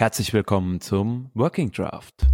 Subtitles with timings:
[0.00, 2.26] Herzlich willkommen zum Working Draft.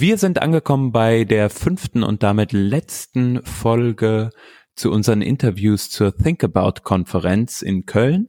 [0.00, 4.30] Wir sind angekommen bei der fünften und damit letzten Folge
[4.76, 8.28] zu unseren Interviews zur Think About Konferenz in Köln.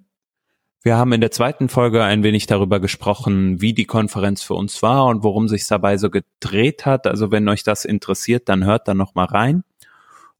[0.81, 4.81] Wir haben in der zweiten Folge ein wenig darüber gesprochen, wie die Konferenz für uns
[4.81, 7.05] war und worum sich dabei so gedreht hat.
[7.05, 9.63] Also wenn euch das interessiert, dann hört da noch mal rein.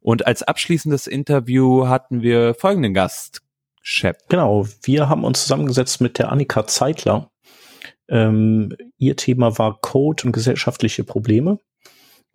[0.01, 3.43] Und als abschließendes Interview hatten wir folgenden Gast,
[3.83, 4.17] Shep.
[4.29, 7.29] Genau, wir haben uns zusammengesetzt mit der Annika Zeitler.
[8.09, 11.59] Ähm, ihr Thema war Code und gesellschaftliche Probleme.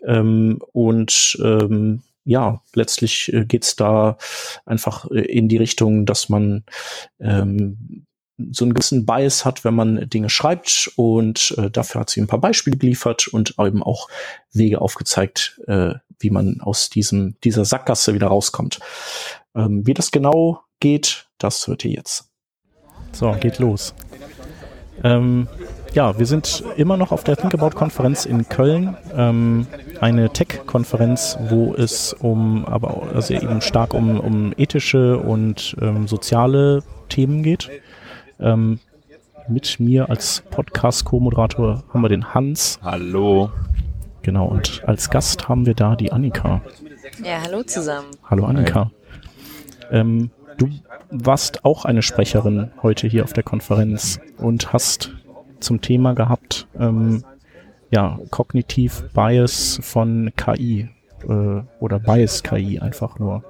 [0.04, 4.16] Ähm, und ähm, ja, letztlich äh, geht's da
[4.64, 6.64] einfach äh, in die Richtung, dass man
[7.20, 8.06] ähm,
[8.50, 12.26] so einen gewissen Bias hat, wenn man Dinge schreibt und äh, dafür hat sie ein
[12.26, 14.08] paar Beispiele geliefert und eben auch
[14.52, 18.80] Wege aufgezeigt, äh, wie man aus diesem dieser Sackgasse wieder rauskommt.
[19.54, 22.30] Ähm, wie das genau geht, das hört ihr jetzt.
[23.12, 23.94] So, geht los.
[25.02, 25.48] Ähm,
[25.92, 28.96] ja, wir sind immer noch auf der Thinkabout-Konferenz in Köln.
[29.16, 29.66] Ähm,
[30.00, 36.82] eine Tech-Konferenz, wo es um, aber also eben stark um, um ethische und ähm, soziale
[37.08, 37.70] Themen geht.
[38.40, 38.80] Ähm,
[39.48, 42.78] mit mir als Podcast-Co-Moderator haben wir den Hans.
[42.82, 43.50] Hallo.
[44.22, 46.62] Genau, und als Gast haben wir da die Annika.
[47.22, 48.08] Ja, hallo zusammen.
[48.24, 48.90] Hallo Annika.
[49.90, 50.70] Ähm, du
[51.10, 55.12] warst auch eine Sprecherin heute hier auf der Konferenz und hast
[55.60, 57.24] zum Thema gehabt, ähm,
[57.90, 60.88] ja, kognitiv Bias von KI
[61.28, 63.44] äh, oder Bias KI einfach nur.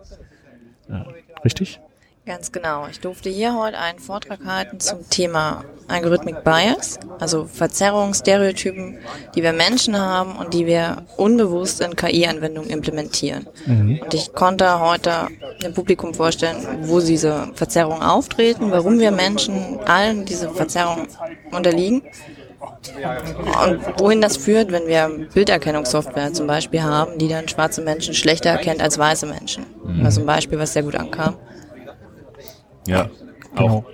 [0.89, 1.03] Äh,
[1.45, 1.81] richtig?
[2.27, 2.87] Ganz genau.
[2.91, 8.97] Ich durfte hier heute einen Vortrag halten zum Thema Algorithmic Bias, also Verzerrungen, Stereotypen,
[9.35, 13.47] die wir Menschen haben und die wir unbewusst in KI-Anwendungen implementieren.
[13.67, 14.01] Mhm.
[14.03, 15.29] Und ich konnte heute
[15.63, 21.09] dem Publikum vorstellen, wo diese Verzerrungen auftreten, warum wir Menschen allen diese Verzerrungen
[21.51, 22.05] unterliegen
[23.67, 28.49] und wohin das führt, wenn wir Bilderkennungssoftware zum Beispiel haben, die dann schwarze Menschen schlechter
[28.49, 29.67] erkennt als weiße Menschen.
[29.85, 30.07] Mhm.
[30.07, 31.37] Also ein Beispiel, was sehr gut ankam.
[32.87, 33.09] Ja,
[33.55, 33.69] genau.
[33.69, 33.85] auch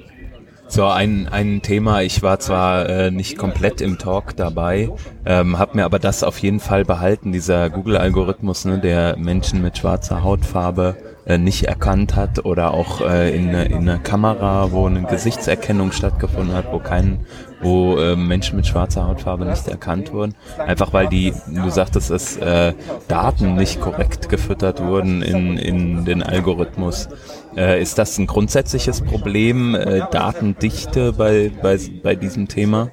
[0.70, 4.88] so ein, ein Thema, ich war zwar äh, nicht komplett im Talk dabei,
[5.26, 9.78] ähm, habe mir aber das auf jeden Fall behalten, dieser Google-Algorithmus, ne, der Menschen mit
[9.78, 10.96] schwarzer Hautfarbe
[11.30, 16.54] äh, nicht erkannt hat oder auch äh, in, in einer Kamera, wo eine Gesichtserkennung stattgefunden
[16.54, 17.20] hat, wo kein,
[17.62, 20.34] wo äh, Menschen mit schwarzer Hautfarbe nicht erkannt wurden.
[20.58, 22.74] Einfach weil die, du sagtest es, äh,
[23.06, 27.08] Daten nicht korrekt gefüttert wurden in, in den Algorithmus.
[27.56, 32.90] Äh, ist das ein grundsätzliches Problem, äh, Datendichte bei, bei, bei diesem Thema?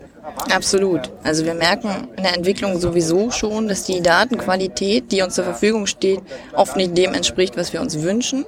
[0.53, 1.09] Absolut.
[1.24, 5.88] Also wir merken in der Entwicklung sowieso schon, dass die Datenqualität, die uns zur Verfügung
[5.88, 6.22] steht,
[6.53, 8.46] oft nicht dem entspricht, was wir uns wünschen.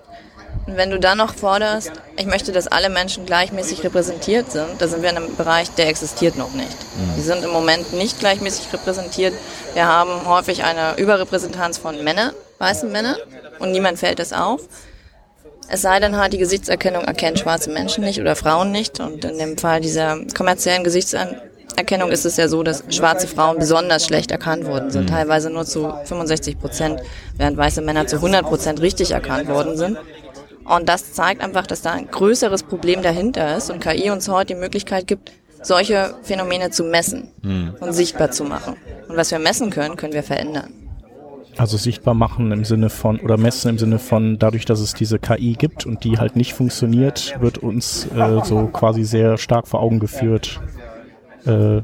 [0.66, 4.88] Und wenn du dann noch forderst, ich möchte, dass alle Menschen gleichmäßig repräsentiert sind, da
[4.88, 6.68] sind wir in einem Bereich, der existiert noch nicht.
[6.68, 7.16] Mhm.
[7.18, 9.34] Die sind im Moment nicht gleichmäßig repräsentiert.
[9.74, 13.16] Wir haben häufig eine Überrepräsentanz von Männern, weißen Männern,
[13.60, 14.62] und niemand fällt das auf.
[15.72, 19.00] Es sei denn halt, die Gesichtserkennung erkennt schwarze Menschen nicht oder Frauen nicht.
[19.00, 21.49] Und in dem Fall dieser kommerziellen Gesichtserkennung
[22.12, 25.04] ist es ja so, dass schwarze Frauen besonders schlecht erkannt worden sind.
[25.04, 25.08] Mhm.
[25.08, 27.02] Teilweise nur zu 65 Prozent,
[27.38, 29.98] während weiße Männer zu 100 Prozent richtig erkannt worden sind.
[30.66, 34.54] Und das zeigt einfach, dass da ein größeres Problem dahinter ist und KI uns heute
[34.54, 35.32] die Möglichkeit gibt,
[35.64, 37.76] solche Phänomene zu messen mhm.
[37.80, 38.76] und sichtbar zu machen.
[39.08, 40.74] Und was wir messen können, können wir verändern.
[41.58, 45.20] Also sichtbar machen im Sinne von, oder messen im Sinne von, dadurch, dass es diese
[45.20, 49.82] KI gibt und die halt nicht funktioniert, wird uns äh, so quasi sehr stark vor
[49.82, 50.62] Augen geführt,
[51.50, 51.82] äh,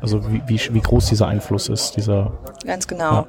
[0.00, 2.32] also wie, wie, wie groß dieser Einfluss ist, dieser.
[2.64, 3.12] Ganz genau.
[3.12, 3.26] Ja.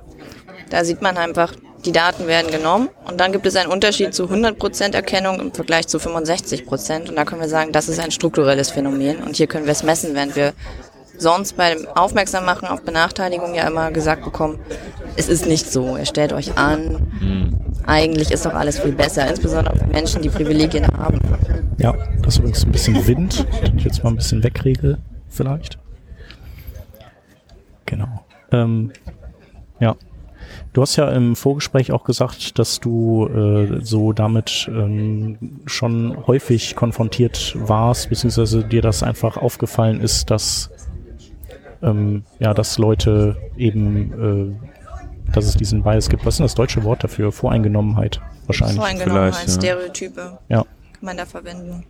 [0.70, 1.54] Da sieht man einfach,
[1.86, 5.88] die Daten werden genommen und dann gibt es einen Unterschied zu 100% Erkennung im Vergleich
[5.88, 9.66] zu 65% und da können wir sagen, das ist ein strukturelles Phänomen und hier können
[9.66, 10.54] wir es messen, während wir
[11.18, 14.60] sonst beim Aufmerksammachen auf Benachteiligung ja immer gesagt bekommen,
[15.18, 17.60] es ist nicht so, er stellt euch an, mhm.
[17.86, 21.20] eigentlich ist doch alles viel besser, insbesondere für Menschen, die Privilegien haben.
[21.78, 25.00] Ja, das ist übrigens ein bisschen Wind, den ich jetzt mal ein bisschen wegregel,
[25.32, 25.80] vielleicht.
[27.86, 28.26] Genau.
[28.52, 28.92] Ähm,
[29.80, 29.96] ja.
[30.74, 36.76] Du hast ja im Vorgespräch auch gesagt, dass du äh, so damit ähm, schon häufig
[36.76, 40.70] konfrontiert warst, beziehungsweise dir das einfach aufgefallen ist, dass
[41.82, 44.58] ähm, ja, dass Leute eben,
[45.28, 46.26] äh, dass es diesen Bias gibt.
[46.26, 47.32] Was ist denn das deutsche Wort dafür?
[47.32, 48.78] Voreingenommenheit wahrscheinlich.
[48.78, 49.52] Voreingenommenheit, Vielleicht.
[49.52, 50.64] Stereotype Ja.
[50.64, 50.68] kann
[51.02, 51.84] man da verwenden.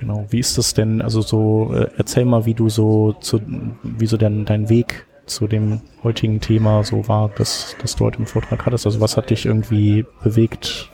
[0.00, 0.24] Genau.
[0.30, 1.02] Wie ist das denn?
[1.02, 3.38] Also so, äh, erzähl mal, wie du so zu,
[3.82, 8.16] wie so dein, dein Weg zu dem heutigen Thema so war, dass, dass du heute
[8.16, 8.86] im Vortrag hattest.
[8.86, 10.88] Also was hat dich irgendwie bewegt?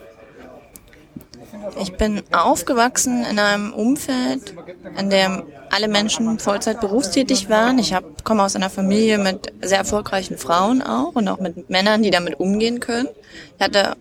[1.81, 4.55] Ich bin aufgewachsen in einem Umfeld,
[4.99, 7.79] in dem alle Menschen Vollzeit berufstätig waren.
[7.79, 12.03] Ich hab, komme aus einer Familie mit sehr erfolgreichen Frauen auch und auch mit Männern,
[12.03, 13.09] die damit umgehen können.
[13.57, 13.95] Ich hatte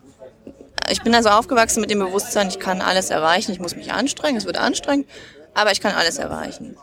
[0.90, 4.38] ich bin also aufgewachsen mit dem Bewusstsein, ich kann alles erreichen, ich muss mich anstrengen,
[4.38, 5.08] es wird anstrengend,
[5.54, 6.78] aber ich kann alles erreichen.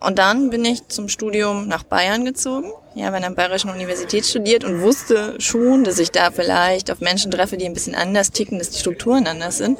[0.00, 2.70] Und dann bin ich zum Studium nach Bayern gezogen.
[2.94, 7.00] Ja, habe an der Bayerischen Universität studiert und wusste schon, dass ich da vielleicht auf
[7.00, 9.78] Menschen treffe, die ein bisschen anders ticken, dass die Strukturen anders sind.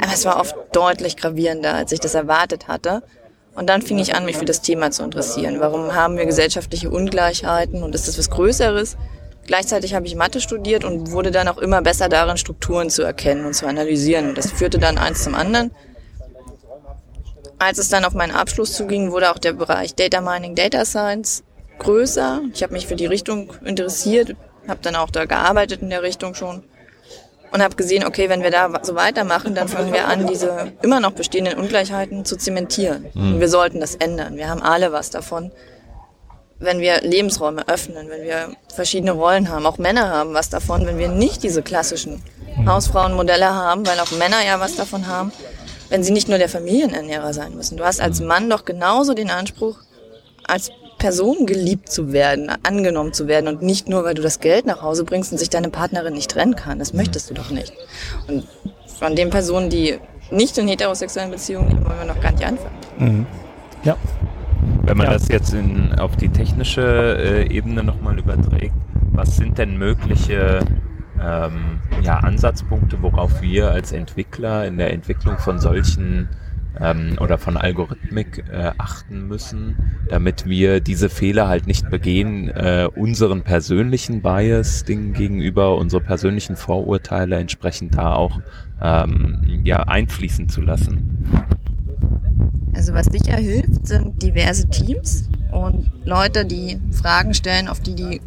[0.00, 3.02] Aber es war oft deutlich gravierender, als ich das erwartet hatte.
[3.54, 5.60] Und dann fing ich an, mich für das Thema zu interessieren.
[5.60, 8.96] Warum haben wir gesellschaftliche Ungleichheiten und ist das was Größeres?
[9.46, 13.46] Gleichzeitig habe ich Mathe studiert und wurde dann auch immer besser darin, Strukturen zu erkennen
[13.46, 14.34] und zu analysieren.
[14.34, 15.70] Das führte dann eins zum anderen.
[17.58, 21.42] Als es dann auf meinen Abschluss zuging, wurde auch der Bereich Data Mining, Data Science
[21.78, 22.42] größer.
[22.52, 24.36] Ich habe mich für die Richtung interessiert,
[24.68, 26.64] habe dann auch da gearbeitet in der Richtung schon
[27.52, 31.00] und habe gesehen, okay, wenn wir da so weitermachen, dann fangen wir an, diese immer
[31.00, 33.06] noch bestehenden Ungleichheiten zu zementieren.
[33.14, 34.36] Und wir sollten das ändern.
[34.36, 35.52] Wir haben alle was davon
[36.58, 39.66] wenn wir Lebensräume öffnen, wenn wir verschiedene Rollen haben.
[39.66, 42.22] Auch Männer haben was davon, wenn wir nicht diese klassischen
[42.66, 45.32] Hausfrauenmodelle haben, weil auch Männer ja was davon haben,
[45.90, 47.76] wenn sie nicht nur der Familienernährer sein müssen.
[47.76, 49.78] Du hast als Mann doch genauso den Anspruch,
[50.46, 54.64] als Person geliebt zu werden, angenommen zu werden und nicht nur, weil du das Geld
[54.64, 56.78] nach Hause bringst und sich deine Partnerin nicht trennen kann.
[56.78, 57.74] Das möchtest du doch nicht.
[58.28, 58.46] Und
[58.98, 59.98] von den Personen, die
[60.30, 63.26] nicht in heterosexuellen Beziehungen leben, wollen wir noch gar nicht anfangen.
[63.84, 63.96] Ja.
[64.84, 65.12] Wenn man Ja.
[65.14, 68.74] das jetzt in, auf die technische äh, Ebene nochmal überträgt,
[69.12, 70.60] was sind denn mögliche
[71.20, 76.28] ähm, ja, Ansatzpunkte, worauf wir als Entwickler in der Entwicklung von solchen
[76.78, 79.76] ähm, oder von Algorithmik äh, achten müssen,
[80.08, 87.36] damit wir diese Fehler halt nicht begehen, äh, unseren persönlichen Bias-Dingen gegenüber, unsere persönlichen Vorurteile
[87.36, 88.40] entsprechend da auch
[88.82, 91.18] ähm, ja, einfließen zu lassen.
[92.76, 98.20] Also was sicher hilft, sind diverse Teams und Leute, die Fragen stellen, auf die die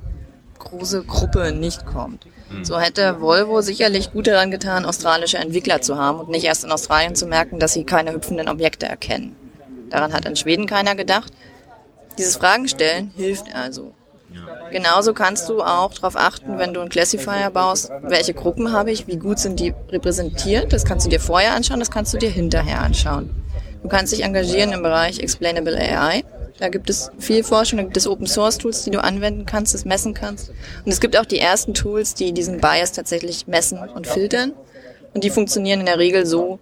[0.58, 2.26] große Gruppe nicht kommt.
[2.64, 6.72] So hätte Volvo sicherlich gut daran getan, australische Entwickler zu haben und nicht erst in
[6.72, 9.36] Australien zu merken, dass sie keine hüpfenden Objekte erkennen.
[9.92, 11.32] Daran hat in Schweden keiner gedacht.
[12.18, 13.94] Dieses Fragen stellen hilft also.
[14.72, 19.06] Genauso kannst du auch darauf achten, wenn du einen Classifier baust, welche Gruppen habe ich,
[19.06, 20.74] wie gut sind die repräsentiert.
[20.74, 23.30] Das kannst du dir vorher anschauen, das kannst du dir hinterher anschauen.
[23.82, 26.24] Du kannst dich engagieren im Bereich Explainable AI.
[26.60, 29.74] Da gibt es viel Forschung, da gibt es Open Source Tools, die du anwenden kannst,
[29.74, 30.50] das messen kannst.
[30.50, 34.54] Und es gibt auch die ersten Tools, die diesen Bias tatsächlich messen und filtern.
[35.14, 36.60] Und die funktionieren in der Regel so,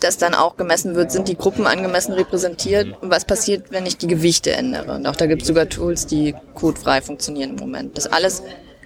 [0.00, 3.96] dass dann auch gemessen wird, sind die Gruppen angemessen repräsentiert und was passiert, wenn ich
[3.96, 4.94] die Gewichte ändere.
[4.94, 7.96] Und auch da gibt es sogar Tools, die codefrei funktionieren im Moment.
[7.96, 8.42] Das alles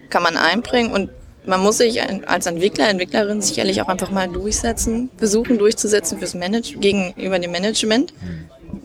[0.08, 1.10] kann man einbringen und
[1.46, 6.78] man muss sich als Entwickler, Entwicklerin sicherlich auch einfach mal durchsetzen, versuchen durchzusetzen fürs Manage
[6.78, 8.12] gegenüber dem Management.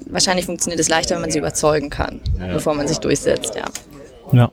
[0.08, 2.22] Wahrscheinlich funktioniert es leichter, wenn man sie überzeugen kann,
[2.54, 3.66] bevor man sich durchsetzt, ja.
[4.32, 4.50] Ja,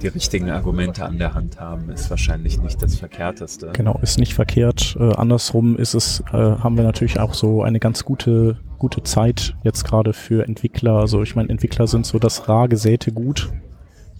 [0.00, 3.70] die richtigen Argumente an der Hand haben, ist wahrscheinlich nicht das Verkehrteste.
[3.72, 4.96] genau, ist nicht verkehrt.
[4.98, 9.54] Äh, andersrum ist es, äh, haben wir natürlich auch so eine ganz gute, gute Zeit
[9.64, 10.94] jetzt gerade für Entwickler.
[10.94, 13.50] Also ich meine, Entwickler sind so das rar gesäte Gut.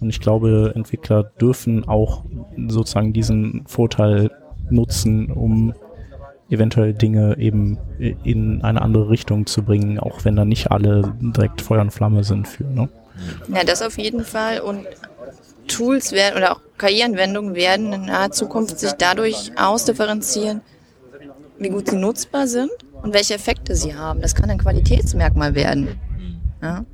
[0.01, 2.25] Und ich glaube, Entwickler dürfen auch
[2.67, 4.31] sozusagen diesen Vorteil
[4.69, 5.73] nutzen, um
[6.49, 7.77] eventuell Dinge eben
[8.23, 12.23] in eine andere Richtung zu bringen, auch wenn da nicht alle direkt Feuer und Flamme
[12.23, 12.65] sind für.
[12.65, 12.89] Ne?
[13.47, 14.59] Ja, das auf jeden Fall.
[14.59, 14.85] Und
[15.67, 20.61] Tools werden oder auch KI-Anwendungen werden in naher Zukunft sich dadurch ausdifferenzieren,
[21.59, 24.21] wie gut sie nutzbar sind und welche Effekte sie haben.
[24.21, 25.99] Das kann ein Qualitätsmerkmal werden.
[26.61, 26.85] Ja.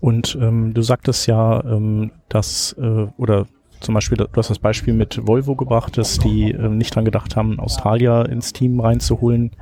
[0.00, 3.46] Und ähm, du sagtest ja, ähm, dass, äh, oder
[3.80, 7.36] zum Beispiel, du hast das Beispiel mit Volvo gebracht, dass die ähm, nicht dran gedacht
[7.36, 9.52] haben, Australier ins Team reinzuholen.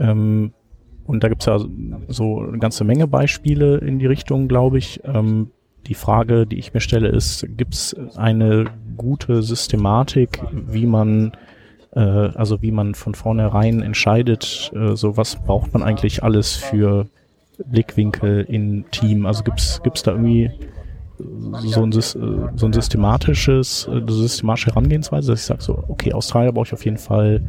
[0.00, 0.52] Ähm,
[1.06, 1.58] und da gibt's ja
[2.08, 5.00] so eine ganze Menge Beispiele in die Richtung, glaube ich.
[5.04, 5.50] Ähm,
[5.86, 11.32] die Frage, die ich mir stelle, ist, gibt's eine gute Systematik, wie man
[11.92, 17.06] äh, also wie man von vornherein entscheidet, äh, so was braucht man eigentlich alles für
[17.66, 19.26] Blickwinkel in Team?
[19.26, 20.50] Also gibt's gibt's da irgendwie
[21.64, 26.66] so ein, so ein systematisches, äh, systematische Herangehensweise, dass ich sage so, okay, Australier brauche
[26.66, 27.42] ich auf jeden Fall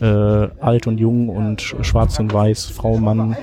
[0.00, 3.36] äh, alt und jung und schwarz und weiß, Frau, Mann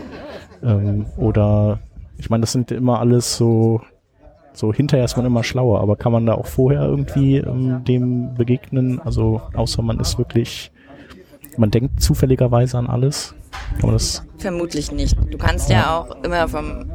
[0.64, 1.80] ähm, oder
[2.18, 3.82] Ich meine, das sind immer alles so,
[4.54, 8.36] so hinterher ist man immer schlauer, aber kann man da auch vorher irgendwie ähm, dem
[8.36, 9.00] begegnen?
[9.04, 10.72] Also außer man ist wirklich,
[11.58, 13.36] man denkt zufälligerweise an alles.
[13.80, 14.24] Kann man das?
[14.38, 15.18] Vermutlich nicht.
[15.32, 16.86] Du kannst ja auch immer vom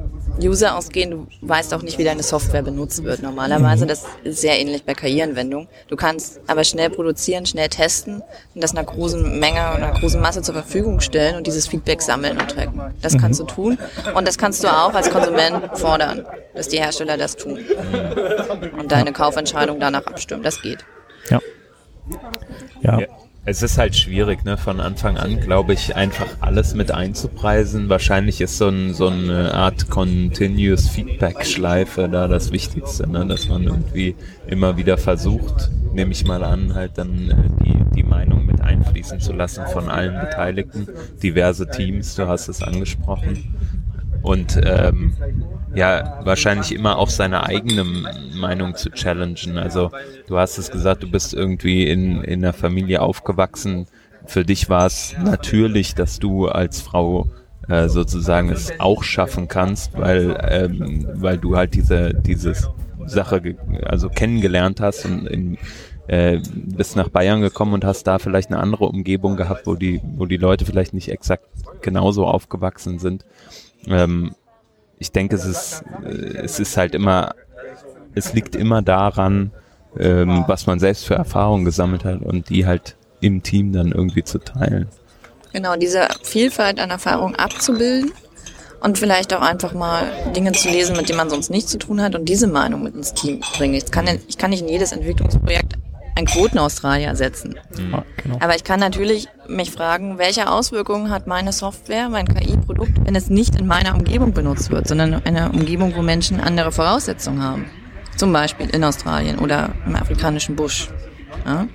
[0.43, 3.85] User ausgehen, du weißt auch nicht, wie deine Software benutzt wird normalerweise.
[3.85, 3.89] Mhm.
[3.89, 5.69] Das ist sehr ähnlich bei KI-Anwendungen.
[5.89, 8.23] Du kannst aber schnell produzieren, schnell testen
[8.55, 12.39] und das einer großen Menge, einer großen Masse zur Verfügung stellen und dieses Feedback sammeln
[12.39, 12.81] und tracken.
[13.03, 13.19] Das mhm.
[13.19, 13.79] kannst du tun
[14.15, 17.59] und das kannst du auch als Konsument fordern, dass die Hersteller das tun
[18.79, 20.43] und deine Kaufentscheidung danach abstimmen.
[20.43, 20.85] Das geht.
[21.29, 21.41] Ja.
[22.83, 23.20] Ja.
[23.47, 27.89] Es ist halt schwierig, ne, von Anfang an, glaube ich, einfach alles mit einzupreisen.
[27.89, 33.65] Wahrscheinlich ist so, ein, so eine Art Continuous Feedback-Schleife da das Wichtigste, ne, dass man
[33.65, 34.15] irgendwie
[34.47, 39.21] immer wieder versucht, nehme ich mal an, halt dann äh, die, die Meinung mit einfließen
[39.21, 40.87] zu lassen von allen Beteiligten,
[41.23, 43.80] diverse Teams, du hast es angesprochen.
[44.23, 45.15] Und ähm,
[45.75, 47.85] ja, wahrscheinlich immer auch seine eigene
[48.35, 49.59] Meinung zu challengen.
[49.59, 49.91] Also
[50.27, 53.87] du hast es gesagt, du bist irgendwie in, in einer Familie aufgewachsen.
[54.27, 57.29] Für dich war es natürlich, dass du als Frau
[57.69, 62.69] äh, sozusagen es auch schaffen kannst, weil, ähm, weil du halt diese, dieses
[63.07, 65.59] Sache also kennengelernt hast und in,
[66.09, 70.01] äh, bist nach Bayern gekommen und hast da vielleicht eine andere Umgebung gehabt, wo die,
[70.17, 71.47] wo die Leute vielleicht nicht exakt
[71.81, 73.25] genauso aufgewachsen sind.
[73.87, 74.35] Ähm,
[74.99, 77.35] ich denke, es ist, äh, es ist halt immer,
[78.15, 79.51] es liegt immer daran,
[79.99, 84.25] ähm, was man selbst für Erfahrungen gesammelt hat und die halt im Team dann irgendwie
[84.25, 84.89] zu teilen.
[85.53, 88.13] Genau, diese Vielfalt an Erfahrungen abzubilden
[88.81, 92.01] und vielleicht auch einfach mal Dinge zu lesen, mit denen man sonst nichts zu tun
[92.01, 93.75] hat und diese Meinung mit ins Team bringen.
[93.75, 95.75] Ich kann, ich kann nicht in jedes Entwicklungsprojekt
[96.21, 97.59] ein Quoten-Australier setzen.
[97.77, 98.03] Mhm.
[98.23, 98.39] Genau.
[98.41, 103.29] Aber ich kann natürlich mich fragen, welche Auswirkungen hat meine Software, mein KI-Produkt, wenn es
[103.29, 107.67] nicht in meiner Umgebung benutzt wird, sondern in einer Umgebung, wo Menschen andere Voraussetzungen haben.
[108.17, 110.89] Zum Beispiel in Australien oder im afrikanischen Busch.
[111.47, 111.67] Ja?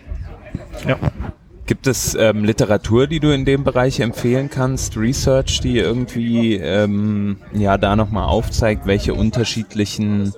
[0.87, 0.97] ja.
[1.65, 7.37] Gibt es ähm, Literatur, die du in dem Bereich empfehlen kannst, Research, die irgendwie ähm,
[7.53, 10.31] ja da nochmal aufzeigt, welche unterschiedlichen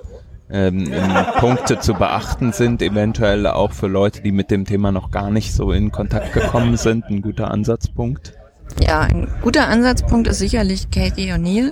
[0.49, 0.91] ähm,
[1.39, 5.53] Punkte zu beachten sind, eventuell auch für Leute, die mit dem Thema noch gar nicht
[5.53, 8.33] so in Kontakt gekommen sind, ein guter Ansatzpunkt?
[8.81, 11.71] Ja, ein guter Ansatzpunkt ist sicherlich Katie O'Neill.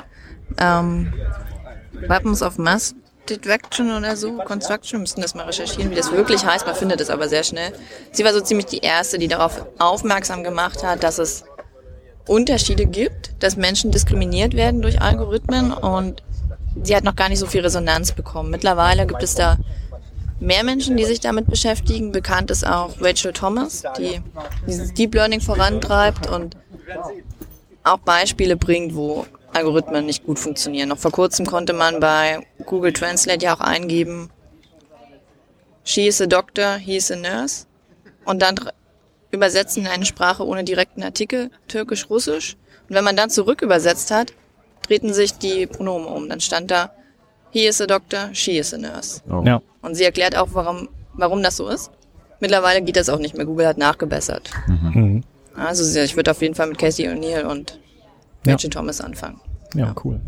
[0.58, 1.14] Ähm,
[2.08, 2.96] Weapons of Mass
[3.30, 7.10] Deduction oder so, Construction, müssen das mal recherchieren, wie das wirklich heißt, man findet es
[7.10, 7.72] aber sehr schnell.
[8.12, 11.44] Sie war so ziemlich die erste, die darauf aufmerksam gemacht hat, dass es
[12.28, 16.24] Unterschiede gibt, dass Menschen diskriminiert werden durch Algorithmen und
[16.84, 18.50] sie hat noch gar nicht so viel Resonanz bekommen.
[18.50, 19.58] Mittlerweile gibt es da
[20.40, 22.12] mehr Menschen, die sich damit beschäftigen.
[22.12, 24.22] Bekannt ist auch Rachel Thomas, die
[24.68, 26.58] dieses Deep Learning vorantreibt und
[27.84, 30.90] auch Beispiele bringt, wo Algorithmen nicht gut funktionieren.
[30.90, 34.30] Noch vor kurzem konnte man bei Google Translate ja auch eingeben,
[35.84, 37.66] she is a doctor, he is a nurse
[38.26, 38.56] und dann
[39.32, 42.58] übersetzen in eine Sprache ohne direkten Artikel, türkisch-russisch.
[42.90, 44.34] Und wenn man dann zurück übersetzt hat,
[44.82, 46.30] drehten sich die Pronomen um.
[46.30, 46.92] Dann stand da,
[47.52, 49.22] he is a doctor, she is a nurse.
[49.30, 49.44] Oh.
[49.46, 49.62] Ja.
[49.82, 51.92] Und sie erklärt auch, warum, warum das so ist.
[52.40, 53.46] Mittlerweile geht das auch nicht mehr.
[53.46, 54.50] Google hat nachgebessert.
[54.68, 54.92] Mhm.
[54.94, 55.24] mhm.
[55.56, 57.80] Also ich würde auf jeden Fall mit Casey O'Neill und
[58.46, 58.80] Rachel ja.
[58.80, 59.40] Thomas anfangen.
[59.74, 60.20] Ja, ja, cool.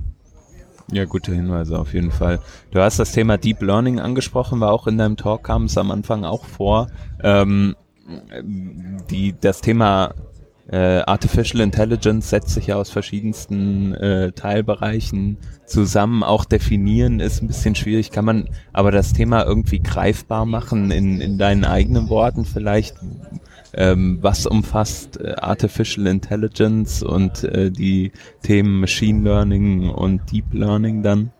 [0.92, 2.40] Ja, gute Hinweise auf jeden Fall.
[2.72, 5.92] Du hast das Thema Deep Learning angesprochen, war auch in deinem Talk, kam es am
[5.92, 6.88] Anfang auch vor.
[7.22, 7.76] Ähm,
[9.10, 10.14] die, das Thema
[10.70, 16.24] äh, Artificial Intelligence setzt sich ja aus verschiedensten äh, Teilbereichen zusammen.
[16.24, 21.22] Auch definieren ist ein bisschen schwierig, kann man aber das Thema irgendwie greifbar machen in,
[21.22, 22.96] in deinen eigenen Worten vielleicht.
[23.74, 31.04] Ähm, was umfasst äh, Artificial Intelligence und äh, die Themen Machine Learning und Deep Learning
[31.04, 31.32] dann?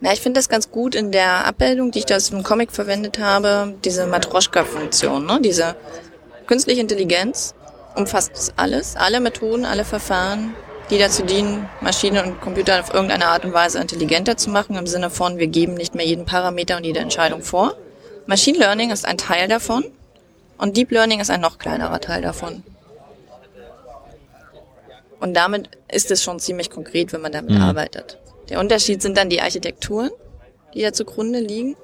[0.00, 2.70] Na, ich finde das ganz gut in der Abbildung, die ich da aus dem Comic
[2.70, 5.40] verwendet habe, diese Matroschka-Funktion, ne?
[5.42, 5.74] diese
[6.48, 7.54] Künstliche Intelligenz
[7.94, 10.54] umfasst alles, alle Methoden, alle Verfahren,
[10.88, 14.86] die dazu dienen, Maschinen und Computer auf irgendeine Art und Weise intelligenter zu machen, im
[14.86, 17.76] Sinne von, wir geben nicht mehr jeden Parameter und jede Entscheidung vor.
[18.24, 19.84] Machine Learning ist ein Teil davon
[20.56, 22.62] und Deep Learning ist ein noch kleinerer Teil davon.
[25.20, 27.60] Und damit ist es schon ziemlich konkret, wenn man damit mhm.
[27.60, 28.16] arbeitet.
[28.48, 30.10] Der Unterschied sind dann die Architekturen,
[30.72, 31.76] die da zugrunde liegen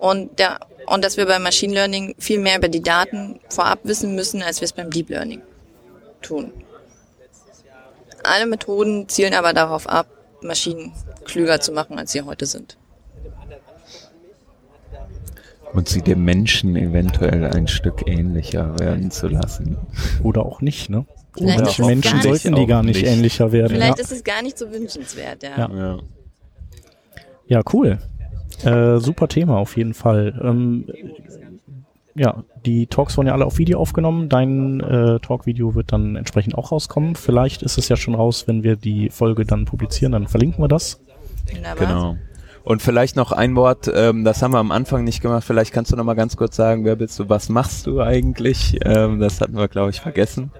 [0.00, 4.14] und der und dass wir beim Machine Learning viel mehr über die Daten vorab wissen
[4.16, 5.40] müssen, als wir es beim Deep Learning
[6.22, 6.52] tun.
[8.24, 10.06] Alle Methoden zielen aber darauf ab,
[10.42, 10.92] Maschinen
[11.24, 12.76] klüger zu machen, als sie heute sind.
[15.72, 19.76] Und sie dem Menschen eventuell ein Stück ähnlicher werden zu lassen.
[20.24, 21.06] Oder auch nicht, ne?
[21.36, 23.06] Vielleicht Und ist es Menschen gar nicht sollten die gar nicht nicht.
[23.06, 23.76] ähnlicher werden.
[23.76, 24.02] Vielleicht Ja.
[24.04, 25.56] ist es gar nicht so wünschenswert, ja.
[25.56, 25.70] Ja.
[25.72, 25.98] Ja.
[27.46, 27.98] ja, cool.
[28.64, 30.38] Äh, super Thema auf jeden Fall.
[30.42, 30.86] Ähm,
[32.14, 34.28] ja, die Talks wurden ja alle auf Video aufgenommen.
[34.28, 37.14] Dein äh, Talk-Video wird dann entsprechend auch rauskommen.
[37.14, 40.68] Vielleicht ist es ja schon raus, wenn wir die Folge dann publizieren, dann verlinken wir
[40.68, 41.00] das.
[41.52, 41.86] Wunderbar.
[41.86, 42.16] Genau.
[42.62, 45.44] Und vielleicht noch ein Wort, ähm, das haben wir am Anfang nicht gemacht.
[45.44, 48.78] Vielleicht kannst du noch mal ganz kurz sagen, wer bist du, was machst du eigentlich?
[48.84, 50.50] Ähm, das hatten wir, glaube ich, vergessen.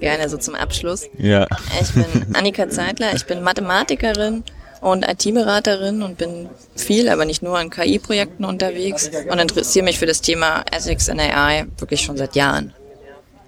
[0.00, 1.08] Gerne so zum Abschluss.
[1.16, 1.46] Ja.
[1.80, 4.42] Ich bin Annika Zeitler, ich bin Mathematikerin
[4.80, 10.06] und IT-Beraterin und bin viel, aber nicht nur an KI-Projekten unterwegs und interessiere mich für
[10.06, 12.72] das Thema Ethics in AI wirklich schon seit Jahren.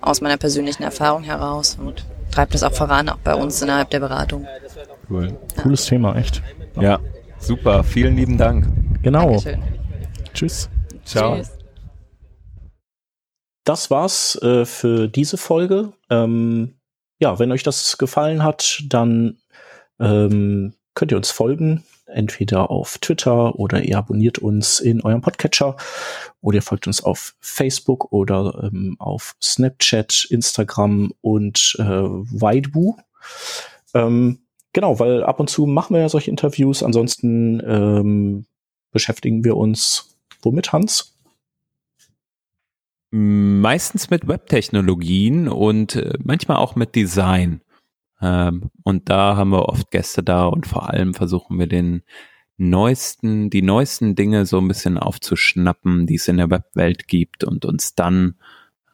[0.00, 4.00] Aus meiner persönlichen Erfahrung heraus und treibt das auch voran, auch bei uns innerhalb der
[4.00, 4.46] Beratung.
[5.08, 5.36] Cool.
[5.62, 6.42] Cooles Thema, echt.
[6.80, 7.00] Ja.
[7.38, 7.82] Super.
[7.84, 8.66] Vielen lieben Dank.
[9.02, 9.40] Genau.
[9.40, 9.62] Dankeschön.
[10.34, 10.68] Tschüss.
[11.04, 11.36] Ciao.
[11.36, 11.50] Tschüss.
[13.64, 15.92] Das war's äh, für diese Folge.
[16.08, 16.74] Ähm,
[17.18, 19.38] ja, wenn euch das gefallen hat, dann
[19.98, 25.76] ähm, könnt ihr uns folgen, entweder auf Twitter oder ihr abonniert uns in eurem Podcatcher
[26.40, 32.96] oder ihr folgt uns auf Facebook oder ähm, auf Snapchat, Instagram und äh, Weibu.
[33.94, 34.40] Ähm,
[34.72, 36.82] genau, weil ab und zu machen wir ja solche Interviews.
[36.82, 38.46] Ansonsten ähm,
[38.90, 41.16] beschäftigen wir uns womit, Hans?
[43.12, 47.60] Meistens mit Webtechnologien und äh, manchmal auch mit Design.
[48.20, 52.02] Ähm, und da haben wir oft Gäste da und vor allem versuchen wir den
[52.56, 57.64] neuesten, die neuesten Dinge so ein bisschen aufzuschnappen, die es in der Webwelt gibt und
[57.64, 58.34] uns dann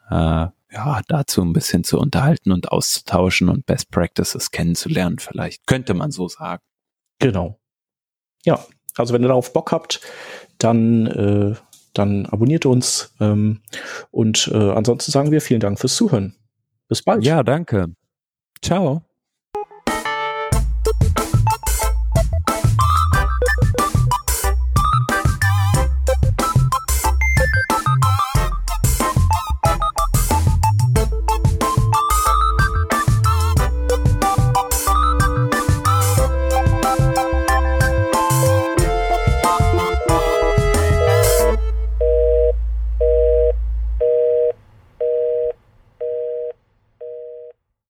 [0.09, 5.18] äh, ja dazu ein bisschen zu unterhalten und auszutauschen und Best Practices kennenzulernen.
[5.18, 6.62] Vielleicht könnte man so sagen.
[7.18, 7.59] Genau.
[8.45, 8.64] Ja,
[8.97, 10.00] also wenn ihr darauf Bock habt,
[10.59, 11.54] dann, äh,
[11.92, 13.14] dann abonniert uns.
[13.21, 13.62] Ähm,
[14.11, 16.37] und äh, ansonsten sagen wir vielen Dank fürs Zuhören.
[16.88, 17.25] Bis bald.
[17.25, 17.88] Ja, danke.
[18.62, 19.02] Ciao.